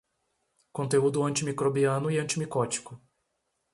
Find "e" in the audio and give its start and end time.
2.09-2.17